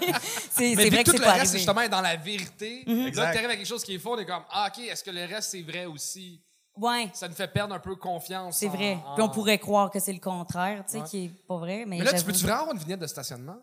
[0.51, 1.47] C'est vrai que c'est le pas reste, arrivé.
[1.47, 1.57] Mhm.
[1.57, 2.83] justement, est dans la vérité.
[2.87, 3.31] Là, Exact.
[3.33, 5.25] t'arrives avec quelque chose qui est faux, on est comme, ah, OK, est-ce que le
[5.25, 6.41] reste, c'est vrai aussi?
[6.77, 8.57] Ouais, Ça nous fait perdre un peu confiance.
[8.57, 8.97] c'est vrai.
[9.05, 11.07] en- Puis on pourrait croire que c'est le contraire, tu sais, Ouais.
[11.09, 11.83] qui est pas vrai.
[11.85, 13.57] Mais, Mais là, tu peux-tu vraiment avoir une vignette de stationnement?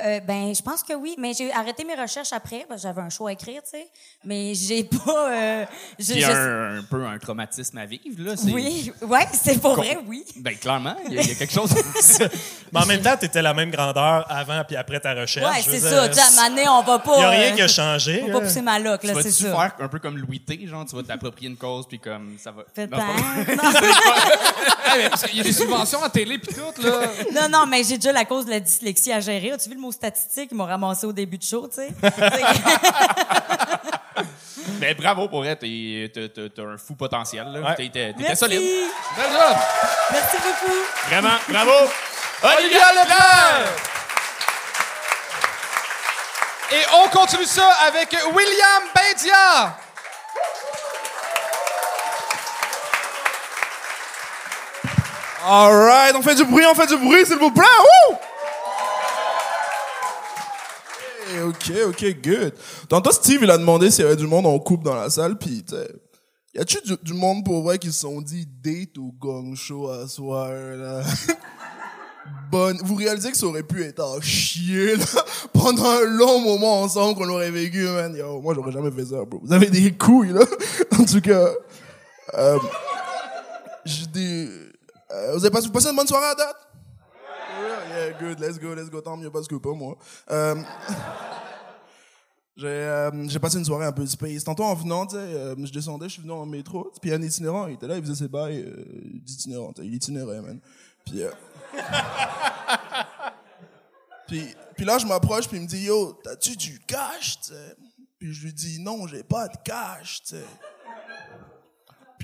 [0.00, 3.26] Euh, ben, je pense que oui, mais j'ai arrêté mes recherches après, j'avais un show
[3.26, 3.88] à écrire, tu sais.
[4.24, 5.32] Mais j'ai pas.
[5.32, 5.64] Euh,
[5.98, 8.34] je- Puis je- un, un peu un traumatisme à vivre, là.
[8.52, 10.24] Oui, ouais, c'est pour vrai, oui.
[10.36, 11.74] Ben, clairement, il y, a- il y a quelque chose.
[12.72, 15.56] Mais en même temps, t'étais la même grandeur avant puis après ta recherche.
[15.56, 16.08] Ouais, c'est ça.
[16.08, 17.16] Tu sais, à donné, on va pas.
[17.16, 18.22] Il y a rien euh, qui a changé.
[18.24, 19.54] On va pas pousser ma loque, tu là, c'est ça.
[19.54, 22.50] faire un peu comme Louis T, genre, tu vas t'approprier une cause, puis comme ça
[22.52, 22.62] va.
[22.74, 22.96] Peut-être.
[25.28, 27.00] Qu'il y a des subventions à télé pis tout, là.
[27.34, 29.52] Non, non, mais j'ai déjà la cause de la dyslexie à gérer.
[29.52, 30.48] As-tu vu le mot statistique?
[30.52, 31.88] Ils m'ont ramassé au début de show, tu sais.
[34.80, 36.12] Ben, bravo pour elle, t'es-
[36.54, 37.60] t'as un fou potentiel, là.
[37.70, 37.74] Ouais.
[37.74, 38.62] T'étais solide.
[40.12, 40.76] Merci beaucoup.
[41.08, 41.72] Vraiment, bravo.
[42.44, 43.72] Olivia Leclerc!
[46.70, 49.76] Et on continue ça avec William Bendia.
[55.44, 57.64] Alright, on fait du bruit, on fait du bruit, s'il vous plaît.
[58.10, 58.16] Woo!
[61.46, 62.54] Ok, ok, good.
[62.88, 65.36] Tantôt, Steve, il a demandé s'il y avait du monde en couple dans la salle,
[65.42, 65.88] sais,
[66.54, 69.90] y a-tu du, du monde pour vrai qui se sont dit date ou gong show
[69.90, 71.02] à soir, là?
[72.50, 72.78] Bonne.
[72.82, 75.04] Vous réalisez que ça aurait pu être à chier, là,
[75.52, 78.14] pendant un long moment ensemble qu'on aurait vécu, man.
[78.14, 79.40] Yo, moi, j'aurais jamais fait ça, bro.
[79.42, 80.44] Vous avez des couilles, là.
[80.98, 81.48] En tout cas,
[82.34, 82.58] euh,
[83.84, 84.48] je dis,
[85.10, 86.56] euh, vous avez passé, vous passez une bonne soirée à date?
[87.88, 89.00] Yeah, good, let's go, let's go.
[89.00, 89.96] Tant mieux parce que pas moi.
[90.30, 90.56] Euh,
[92.56, 94.44] j'ai euh, j'ai passé une soirée un peu space.
[94.44, 96.92] Tantôt en venant, euh, je descendais, je suis venu en métro.
[97.00, 98.84] Puis un itinérant, il était là, il faisait ses bails euh,
[99.22, 99.72] d'itinérant.
[99.78, 100.60] Il itinérait, man.
[101.06, 101.30] Puis, euh,
[104.26, 104.44] puis,
[104.76, 107.76] puis là, je m'approche, puis il me dit, yo, t'as-tu du cash, tu sais?
[108.18, 110.44] Puis je lui dis, non, j'ai pas de cash, tu sais.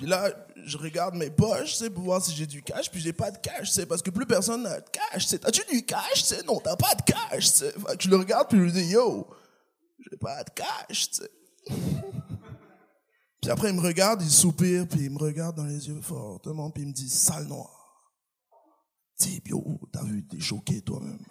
[0.04, 0.30] Puis là,
[0.66, 3.38] je regarde mes poches, sais, pour voir si j'ai du cash, puis j'ai pas de
[3.38, 5.38] cash, sais, parce que plus personne n'a de cash, tu sais.
[5.38, 6.42] T'as-tu du cash, sais?
[6.42, 9.26] Non, t'as pas de cash, que je le regarde, puis je lui dis, yo,
[9.98, 11.08] j'ai pas de cash.
[13.40, 16.70] Puis après, il me regarde, il soupire, puis il me regarde dans les yeux fortement,
[16.70, 17.70] puis il me dit, sale noir.
[19.18, 21.24] Dis, yo, t'as vu, t'es choqué toi-même.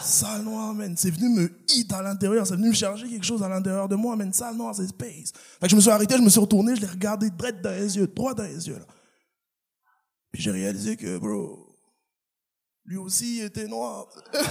[0.00, 0.94] Salle noire, man.
[0.96, 2.46] C'est venu me hit à l'intérieur.
[2.46, 4.32] C'est venu me charger quelque chose à l'intérieur de moi, man.
[4.32, 5.32] Salle noire, c'est space.
[5.60, 7.96] Fait je me suis arrêté, je me suis retourné, je l'ai regardé droit dans les
[7.96, 8.86] yeux, droit dans les yeux, là.
[10.32, 11.76] Puis j'ai réalisé que, bro,
[12.84, 14.06] lui aussi était noir.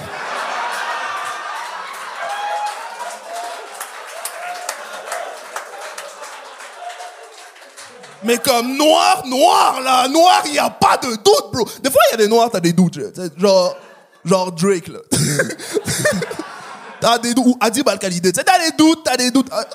[8.24, 11.68] Mais comme noir, noir, là, noir, il y a pas de doute, bro.
[11.84, 12.98] Des fois, il y a des noirs, t'as des doutes,
[13.38, 13.76] genre,
[14.24, 15.00] genre Drake, là.
[17.02, 19.48] t'as des doutes, ou Adib Al-Khalidé, t'as des doutes, t'as des doutes.
[19.52, 19.66] Ah,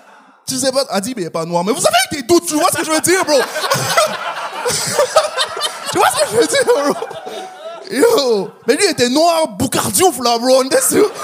[0.47, 2.68] Tu sais pas, Adib, il est pas noir, mais vous avez des doutes, tu vois
[2.73, 3.38] ce que je veux dire, bro?
[5.92, 6.94] tu vois ce que je veux dire, bro?
[7.90, 8.51] Yo!
[8.66, 11.11] Mais lui, il était noir, Boucardiouf, là, bro, on était sur...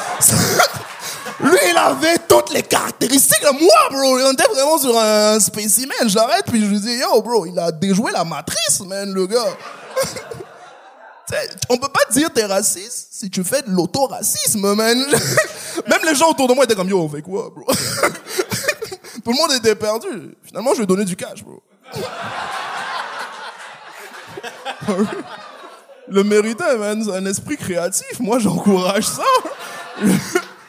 [1.41, 4.19] Lui, il avait toutes les caractéristiques de moi, bro.
[4.19, 6.09] On était vraiment sur un spécimen.
[6.09, 9.27] Je l'arrête, puis je lui dis, yo, bro, il a déjoué la matrice, man, le
[9.27, 9.45] gars.
[11.69, 14.99] On peut pas dire t'es raciste si tu fais de l'autoracisme, man.
[15.89, 17.67] Même les gens autour de moi étaient comme, yo, on fait quoi, bro?
[19.25, 20.37] Tout le monde était perdu.
[20.43, 21.63] Finalement, je lui ai donné du cash, bro.
[26.09, 27.03] Le méritait, man.
[27.03, 28.21] C'est un esprit créatif.
[28.21, 29.23] Moi, j'encourage ça.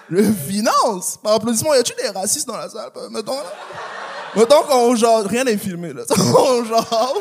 [0.08, 1.18] Le finance.
[1.22, 2.89] Par applaudissement, y a-tu des racistes dans la salle?
[3.12, 3.52] Mettons, là.
[4.36, 6.04] Mettons qu'on genre, rien n'est filmé, là.
[6.18, 7.18] On genre.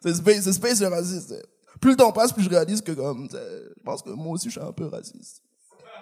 [0.00, 1.34] C'est space, c'est space le raciste.
[1.74, 1.78] T'sais.
[1.80, 3.38] Plus le temps passe, plus je réalise que comme, t'sais,
[3.76, 5.42] je pense que moi aussi je suis un peu raciste.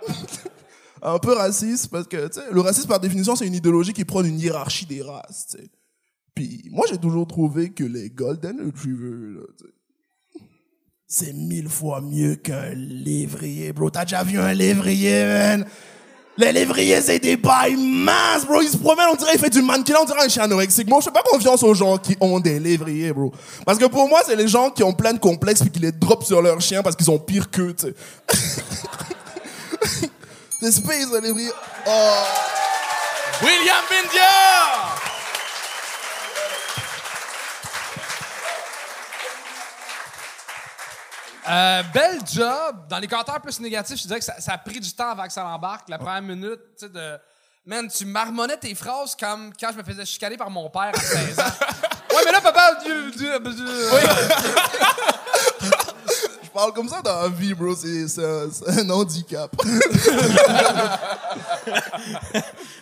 [1.02, 4.38] un peu raciste parce que, le racisme par définition c'est une idéologie qui prône une
[4.38, 5.70] hiérarchie des races, tu sais.
[6.34, 9.44] Puis moi j'ai toujours trouvé que les golden retrievers,
[11.12, 13.90] c'est mille fois mieux qu'un lévrier, bro.
[13.90, 15.66] T'as déjà vu un lévrier, man?
[16.38, 18.62] Les lévriers, c'est des bails minces, bro.
[18.62, 20.88] Ils se promènent, on dirait, il fait du mannequin, on dirait un chien anorexique.
[20.88, 23.32] Moi, je fais pas confiance aux gens qui ont des lévriers, bro.
[23.66, 25.92] Parce que pour moi, c'est les gens qui ont plein de complexes puis qui les
[25.92, 27.94] drop sur leur chien parce qu'ils ont pire qu'eux, tu sais.
[30.60, 31.50] c'est space, un lévrier.
[31.86, 31.90] Oh.
[33.42, 35.01] William Bindia!
[41.48, 42.86] Euh, bel job.
[42.88, 45.24] Dans les commentaires plus négatifs, je dirais que ça, ça a pris du temps avant
[45.26, 45.88] que ça l'embarque.
[45.88, 47.18] La première minute, tu sais, de.
[47.64, 50.98] Man, tu marmonnais tes phrases comme quand je me faisais chicaner par mon père à
[51.00, 51.42] 16 ans.
[52.10, 52.74] ouais, mais là, papa.
[52.84, 53.26] du- du- du-
[56.44, 57.74] Je parle comme ça dans la vie, bro.
[57.76, 59.50] C'est c'est un, c'est un handicap.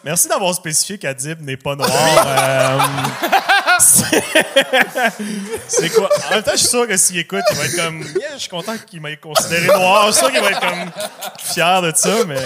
[0.02, 1.90] Merci d'avoir spécifié qu'Adib n'est pas noir.
[2.26, 2.78] Euh,
[5.68, 6.08] c'est- quoi?
[6.26, 8.04] En même temps, je suis sûr que s'il écoute, il va être comme.
[8.34, 10.06] Je suis content qu'il m'ait considéré noir.
[10.08, 10.90] Je suis sûr qu'il va être comme
[11.42, 12.40] fier de ça, mais.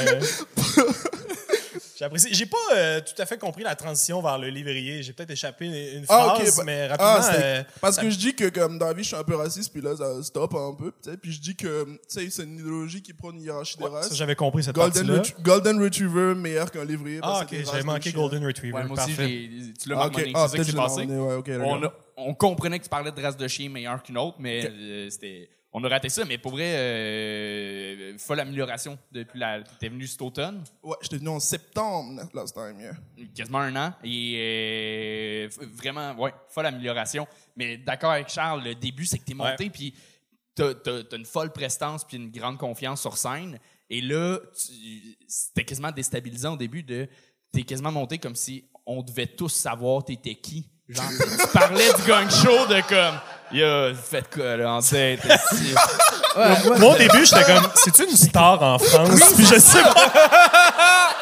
[1.98, 2.28] J'apprécie.
[2.32, 5.02] J'ai pas euh, tout à fait compris la transition vers le livrier.
[5.02, 7.38] J'ai peut-être échappé une une Ah, phrase, bah- mais Ah, rapidement.
[7.40, 9.36] euh, parce ça- que je dis que comme dans la vie je suis un peu
[9.36, 13.12] raciste puis là ça stop un peu puis je dis que c'est une idéologie qui
[13.12, 17.20] prône une hiérarchie des ça, races j'avais compris cette Golden, Golden Retriever meilleur qu'un lévrier
[17.20, 18.12] parce Ah, ok, j'avais manqué.
[18.12, 18.76] Golden Retriever.
[18.76, 20.12] Ouais, moi aussi, tu l'as Ah, ok.
[20.12, 20.32] marmonné.
[20.34, 21.08] Ah, c'est ça qui s'est passé.
[22.16, 25.48] on comprenait que tu parlais de race de chien meilleure qu'une autre, mais euh, c'était.
[25.76, 29.60] On a raté ça, mais pour vrai, euh, folle amélioration depuis la.
[29.80, 32.94] T'es venu cet automne, ouais j'étais venu en septembre last time yeah.
[33.34, 37.26] quasiment un an, et euh, vraiment, ouais, folle amélioration.
[37.56, 39.92] Mais d'accord avec Charles, le début, c'est que t'es monté, puis
[40.54, 43.58] t'as, t'as une folle prestance, puis une grande confiance sur scène.
[43.90, 44.38] Et là,
[45.26, 47.08] c'était quasiment déstabilisant au début de.
[47.50, 50.68] T'es quasiment monté comme si on devait tous savoir t'étais qui.
[50.88, 51.04] Genre,
[51.40, 53.18] tu parlais du gang show de comme.
[53.52, 55.20] Yo, faites quoi là en tête?
[56.78, 59.32] Moi, au début, j'étais comme, c'est-tu une star en France?
[59.36, 61.14] Puis je sais pas.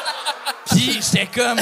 [0.65, 1.59] Puis j'étais comme.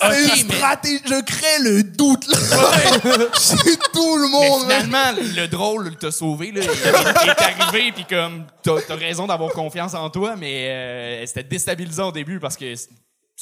[0.00, 2.38] ah, une mais- stratégie je crée le doute là
[3.38, 4.82] chez tout le Mais monde man.
[4.84, 6.50] finalement, le drôle t'a sauvé.
[6.52, 6.62] Là.
[6.64, 11.44] Il, est arrivé, puis comme, t'as t'as raison d'avoir confiance en toi, mais euh, c'était
[11.44, 12.74] déstabilisant au début parce que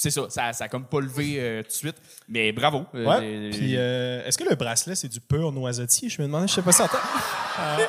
[0.01, 1.97] c'est- ça, ça, ça a comme pas levé euh, tout de suite.
[2.29, 2.85] Mais bravo.
[2.95, 3.19] Euh, Ouais.
[3.23, 6.09] euh, Puis, euh, est-ce que le bracelet, c'est du pur noisetier?
[6.09, 6.85] Je me demandais, je sais pas ça.
[6.85, 6.99] Attends.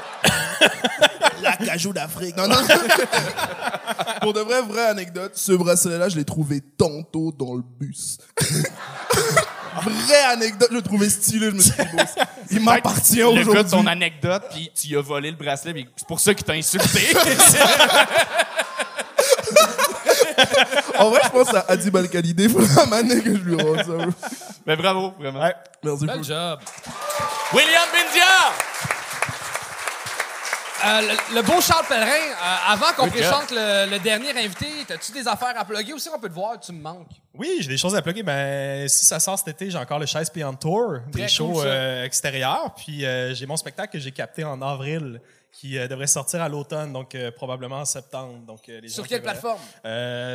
[1.41, 2.57] la cajou d'Afrique non non
[4.21, 8.17] pour de vraies vraies anecdotes ce bracelet là je l'ai trouvé tantôt dans le bus
[9.81, 13.49] vraie anecdote je le trouvais stylé je me suis dit il m'appartient le gars de
[13.49, 16.45] aujourd'hui ton anecdote, puis tu y as volé le bracelet, puis c'est pour ça qu'il
[16.45, 16.99] t'a insulté.
[20.97, 22.49] En vrai, je pense à Adib Al-Khalidé.
[22.49, 24.29] Faut la manée que je lui rende ça.
[24.65, 25.39] mais bravo, vraiment.
[25.83, 26.27] Merci Bel beaucoup.
[26.27, 26.59] job.
[27.53, 28.88] William Bindia!
[30.85, 35.11] Euh, le, le beau Charles Pellerin, euh, avant qu'on présente le, le dernier invité, as-tu
[35.11, 36.07] des affaires à plugger aussi?
[36.13, 37.11] On peut te voir, tu me manques.
[37.33, 38.23] Oui, j'ai des choses à plugger.
[38.23, 41.51] Ben, si ça sort cet été, j'ai encore le Chaise Pliant Tour, des Très shows
[41.53, 41.67] cool, ça.
[41.67, 42.73] euh, extérieurs.
[42.75, 47.17] Puis j'ai mon spectacle que j'ai capté en avril, qui devrait sortir à l'automne, donc
[47.35, 48.39] probablement en septembre.
[48.45, 49.59] Donc, les Sur quelle plateforme?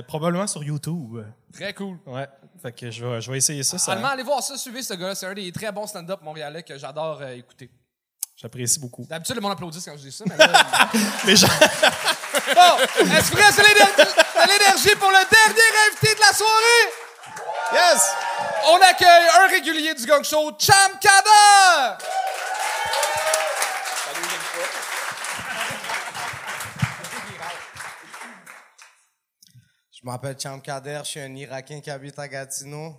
[0.06, 1.24] Probablement sur YouTube.
[1.52, 1.98] Très cool.
[2.06, 2.26] Ouais.
[2.60, 3.78] Fait que je vais, je vais essayer ça.
[3.78, 5.14] ça Allemand, allez voir ça, suivez ce gars-là.
[5.14, 7.70] C'est un des très bons stand-up montréalais que j'adore écouter.
[8.36, 9.04] J'apprécie beaucoup.
[9.08, 10.50] D'habitude, le monde applaudit quand je dis ça, mais là...
[11.24, 11.46] Les gens.
[12.54, 13.62] bon, est-ce que c'est
[14.48, 17.04] l'énergie pour le dernier invité de la soirée?
[17.72, 18.10] Yes!
[18.66, 22.04] On accueille un régulier du gang show, Cham Kader!
[29.92, 32.94] Je m'appelle Cham Kader, je suis un Irakien qui habite à Gatineau.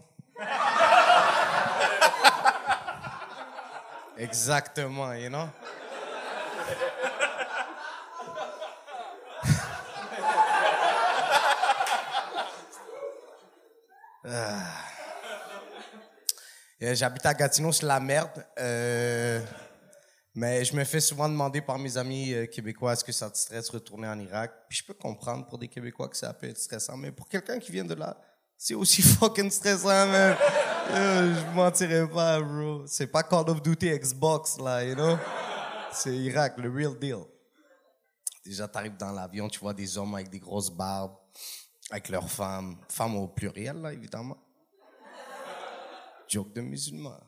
[4.18, 5.50] Exactement, you know?
[14.28, 14.86] Ah.
[16.80, 18.46] Yeah, J'habite à Gatineau, c'est la merde.
[18.58, 19.40] Euh,
[20.34, 23.38] mais je me fais souvent demander par mes amis euh, québécois est-ce que ça te
[23.38, 24.52] stresse retourner en Irak?
[24.70, 27.60] Puis je peux comprendre pour des Québécois que ça peut être stressant, mais pour quelqu'un
[27.60, 28.18] qui vient de là,
[28.58, 30.36] c'est aussi fucking stressant, man.
[30.90, 32.86] Yo, je mentirais pas, bro.
[32.86, 35.18] C'est pas Call of Duty Xbox, là, you know?
[35.92, 37.24] C'est Irak, le real deal.
[38.46, 41.16] Déjà, t'arrives dans l'avion, tu vois des hommes avec des grosses barbes,
[41.90, 44.38] avec leurs femmes, femmes au pluriel, là, évidemment.
[46.28, 47.20] Joke de musulmans.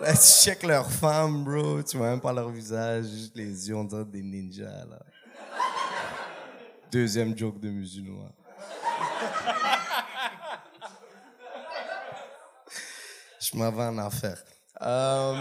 [0.00, 1.82] Là, check leurs femmes, bro.
[1.82, 5.00] Tu vois même pas leur visage, juste les yeux, on dirait des ninjas, là.
[6.90, 8.30] Deuxième joke de musulman.
[13.40, 14.42] Je m'en vais en enfer.
[14.80, 15.36] Euh,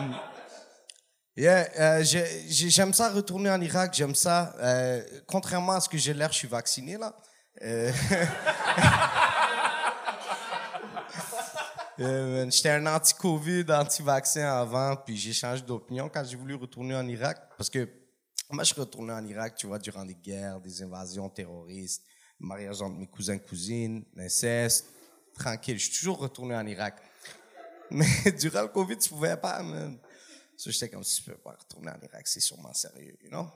[1.38, 4.54] yeah, euh, j'ai- j'ai- j'aime ça retourner en Irak, j'aime ça.
[4.60, 7.13] Euh, contrairement à ce que j'ai l'air, je suis vacciné, là.
[11.98, 17.38] J'étais un anti-Covid, anti-vaccin avant, puis j'ai changé d'opinion quand j'ai voulu retourner en Irak.
[17.58, 17.88] Parce que
[18.50, 22.04] moi, je suis retourné en Irak, tu vois, durant des guerres, des invasions terroristes,
[22.39, 24.88] mariage entre mes cousins cousines, l'inceste,
[25.34, 25.78] tranquille.
[25.80, 27.02] Je suis toujours retourné en Irak.
[27.91, 29.98] Mais durant le Covid, tu pouvais pas, man.
[30.56, 33.48] So, j'étais comme, si je peux pas retourner en Irak, c'est sûrement sérieux, you know?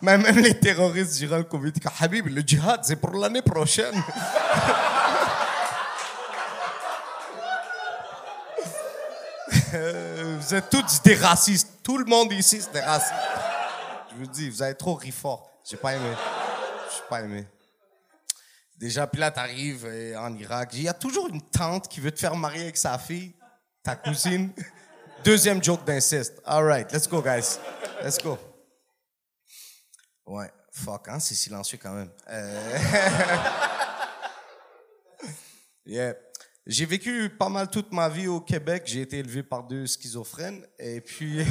[0.00, 3.94] Mais même les terroristes durant le Covid, Habib, le djihad, c'est pour l'année prochaine.
[9.74, 11.80] Euh, vous êtes tous des racistes.
[11.82, 13.12] Tout le monde ici, c'est des racistes.
[14.10, 15.50] Je vous dis, vous avez trop ri fort.
[15.68, 16.14] J'ai pas aimé.
[16.94, 17.46] J'ai pas aimé.
[18.76, 20.70] Déjà, puis là, t'arrives euh, en Irak.
[20.74, 23.34] Il y a toujours une tante qui veut te faire marier avec sa fille,
[23.82, 24.52] ta cousine.
[25.24, 26.40] Deuxième joke d'inceste.
[26.44, 27.58] All right, let's go, guys.
[28.02, 28.38] Let's go.
[30.26, 32.10] Ouais, fuck, hein, c'est silencieux quand même.
[32.28, 32.78] Euh,
[35.86, 36.14] yeah.
[36.68, 38.82] J'ai vécu pas mal toute ma vie au Québec.
[38.84, 40.66] J'ai été élevé par deux schizophrènes.
[40.78, 41.42] Et puis,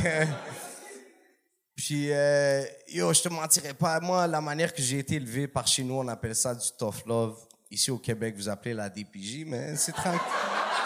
[1.76, 4.00] puis euh, yo, je te mentirais pas.
[4.00, 7.04] Moi, la manière que j'ai été élevé par chez nous, on appelle ça du tough
[7.08, 7.36] love.
[7.72, 10.22] Ici au Québec, vous appelez la DPJ, mais c'est tranquille.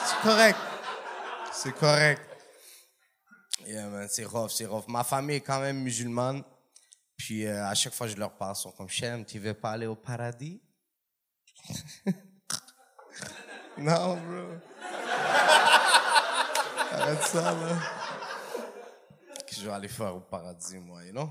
[0.06, 0.60] C'est correct.
[1.52, 2.22] C'est correct.
[3.68, 4.88] Yeah, c'est rough, c'est rough.
[4.88, 6.42] Ma famille est quand même musulmane.
[7.18, 9.72] Puis euh, à chaque fois je leur parle, ils sont comme Chem, tu veux pas
[9.72, 10.62] aller au paradis?
[13.78, 14.44] non, bro.
[16.94, 17.78] Arrête ça, là.
[19.52, 21.30] Je vais aller faire au paradis, moi, you know?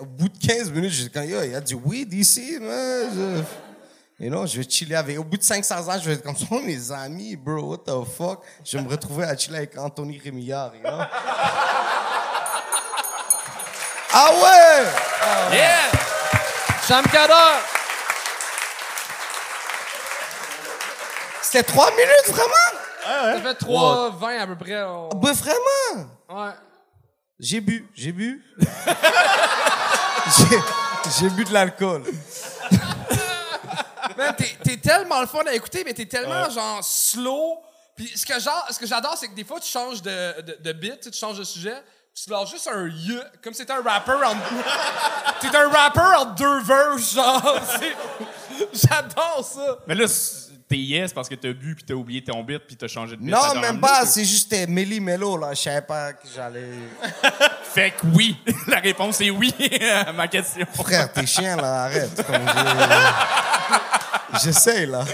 [0.00, 3.08] Au bout de 15 minutes, j'ai quand il y a du weed ici, man.
[3.14, 5.18] Je, you know, je vais chiller avec.
[5.18, 8.04] Au bout de 500 ans, je vais être comme ça, mes amis, bro, what the
[8.04, 8.42] fuck?
[8.64, 10.98] Je vais me retrouver à chiller avec Anthony Rémillard, you know?
[14.12, 15.56] ah ouais!
[15.56, 15.90] Yeah!
[16.86, 17.04] Cham
[21.56, 22.52] C'était trois minutes, vraiment?
[23.02, 24.82] Ça fait 3,20 à peu près.
[24.82, 26.06] on- Ben, vraiment?
[26.28, 26.52] Ouais.
[27.40, 28.44] J'ai bu, j'ai bu?
[30.36, 30.58] j'ai,
[31.18, 32.02] j'ai bu de l'alcool.
[34.18, 37.58] Man, t'es, t'es tellement le fun à écouter, mais t'es tellement genre slow.
[37.96, 40.58] Puis ce que, genre, ce que j'adore, c'est que des fois, tu changes de, de,
[40.60, 41.82] de beat, tu sais, tu changes de sujet,
[42.14, 44.36] tu lâches juste un ye, comme si t'étais un rapper en.
[45.40, 47.42] t'es un rapper en deux verses, genre.
[47.80, 47.96] C'est-
[48.88, 49.78] J'adore ça.
[49.86, 52.76] Mais là, c- t'es yes parce que t'as bu puis t'as oublié ton bit puis
[52.76, 53.30] t'as changé de bit.
[53.30, 54.04] Non, même pas.
[54.06, 55.50] C'est juste euh, Méli Mélo, là.
[55.54, 56.70] Je savais pas que j'allais.
[57.74, 58.36] Fait que oui.
[58.66, 59.54] La réponse est oui
[60.04, 60.66] à ma question.
[60.74, 61.84] Frère, t'es chien, là.
[61.84, 62.16] Arrête.
[62.26, 62.46] Comme
[64.32, 65.04] je- J'essaye, là.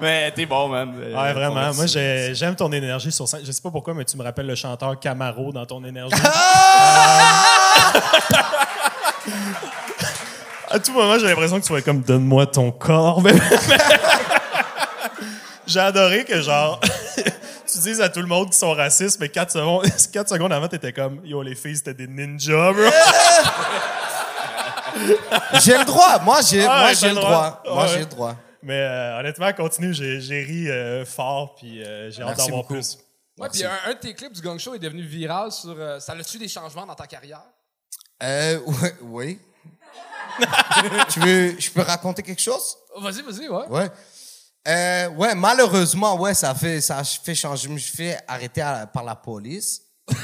[0.00, 0.92] Mais t'es bon, man.
[0.98, 1.54] Euh, Ouais, vraiment.
[1.54, 1.76] merci.
[1.76, 3.42] Moi, j'ai- j'aime ton énergie sur scène.
[3.44, 6.14] Je sais pas pourquoi, mais tu me rappelles le chanteur Camaro dans ton énergie.
[10.74, 13.20] À tout moment, j'ai l'impression que tu vas comme donne-moi ton corps.
[13.22, 13.32] Mais-
[15.66, 16.78] j'ai adoré que genre
[17.66, 20.68] tu dises à tout le monde qu'ils sont racistes, mais 4 secondes, quatre secondes avant,
[20.68, 22.82] t'étais comme yo les filles c'était des ninjas, bro.
[25.64, 26.18] J'ai le droit.
[26.20, 27.22] Moi, j'ai Ah, ouais, le droit.
[27.22, 27.62] droit.
[27.74, 27.88] Moi, Ouais.
[27.92, 28.34] j'ai le droit.
[28.62, 29.92] Mais euh, honnêtement, continue.
[29.92, 32.74] J'ai, j'ai ri euh, fort, puis euh, j'ai hâte d'en voir beaucoup.
[32.74, 32.98] plus.
[33.38, 35.74] Ouais, puis un, un de tes clips du Gang Show est devenu viral sur.
[35.76, 37.42] euh, ça a-tu des changements dans ta carrière?
[38.22, 39.38] Euh, ouais, oui.
[41.08, 42.76] tu veux, je peux raconter quelque chose?
[43.00, 43.66] Vas-y, vas-y, ouais.
[43.68, 43.90] Ouais.
[44.66, 47.68] Euh, ouais, malheureusement, ouais, ça fait, ça fait changer.
[47.68, 49.82] Je me suis fait arrêter à- par la police.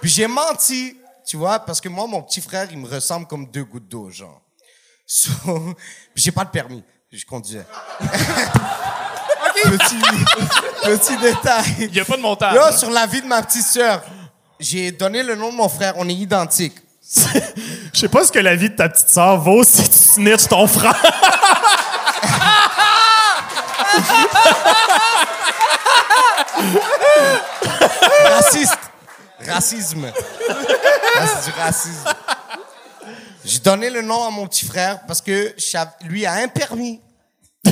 [0.00, 0.96] Puis j'ai menti,
[1.26, 4.10] tu vois, parce que moi, mon petit frère, il me ressemble comme deux gouttes d'eau,
[4.10, 4.40] genre.
[5.06, 5.30] So,
[6.14, 6.82] puis j'ai pas de permis.
[7.12, 7.64] Je conduisais.
[9.62, 10.00] petit,
[10.84, 11.64] petit détail.
[11.78, 12.54] Il y a pas de montage.
[12.54, 12.76] Là, hein?
[12.76, 14.02] sur la vie de ma petite sœur,
[14.58, 15.94] j'ai donné le nom de mon frère.
[15.96, 16.76] On est identiques.
[17.92, 20.48] Je sais pas ce que la vie de ta petite sœur vaut si tu snitches
[20.48, 21.00] ton frère.
[28.24, 28.78] Raciste.
[29.46, 30.12] Racisme.
[31.26, 32.04] C'est du racisme.
[33.44, 35.54] J'ai donné le nom à mon petit frère parce que
[36.02, 37.00] lui a un permis.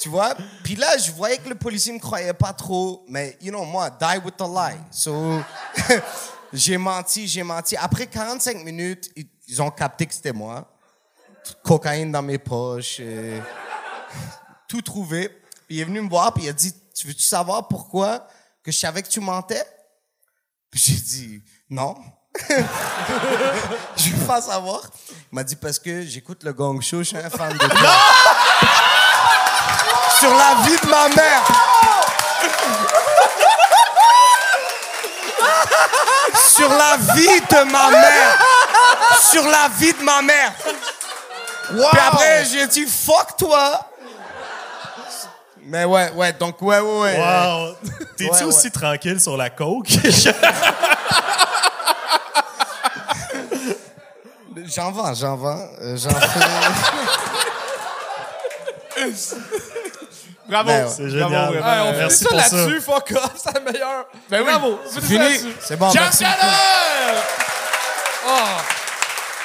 [0.00, 0.34] tu vois?
[0.64, 3.04] Puis là, je voyais que le policier me croyait pas trop.
[3.08, 4.78] Mais, you know, moi, die with the lie.
[4.90, 5.42] So,
[6.52, 7.76] j'ai menti, j'ai menti.
[7.76, 9.10] Après 45 minutes,
[9.46, 10.66] ils, ont capté que c'était moi.
[11.62, 13.00] Cocaïne dans mes poches.
[14.68, 15.28] tout trouvé.
[15.28, 18.26] Puis il est venu me voir, puis il a dit Tu veux-tu savoir pourquoi
[18.62, 19.64] que je savais que tu mentais?
[20.70, 21.96] Puis j'ai dit Non.
[23.96, 24.82] je veux pas savoir.
[25.10, 27.96] Il m'a dit Parce que j'écoute le Gong Show, je suis un fan de toi.
[30.18, 31.67] Sur la vie de ma mère.
[36.48, 38.38] Sur la vie de ma mère.
[39.20, 40.52] Sur la vie de ma mère.
[41.68, 43.80] Puis après, j'ai dit fuck toi.
[45.62, 47.18] Mais ouais, ouais, donc ouais, ouais, ouais.
[47.18, 47.74] Wow.
[48.16, 48.70] T'es-tu Ouais, aussi ouais.
[48.70, 49.88] tranquille sur la coke?
[54.74, 55.66] J'en vends, j'en vends.
[55.80, 56.40] euh, j'en fais.
[60.48, 60.68] Bravo.
[60.68, 60.90] Ben ouais.
[60.96, 61.52] C'est Bravo, génial.
[61.52, 61.66] vraiment.
[61.84, 62.56] Ouais, on Merci ça pour ça.
[62.56, 64.04] là-dessus, fuck off, c'est la meilleure.
[64.30, 64.44] Ben oui.
[64.46, 65.18] Bravo, C'est finissez fini.
[65.18, 65.56] là-dessus.
[65.60, 66.24] C'est bon, Jean merci!
[68.26, 68.30] Oh.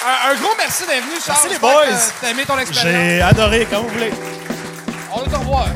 [0.06, 1.40] Un, un gros merci d'être venu, Charles.
[1.44, 1.98] Merci, les boys.
[2.22, 2.94] T'as aimé ton expérience.
[2.94, 4.12] J'ai adoré, comme vous voulez.
[5.14, 5.68] On va te revoir.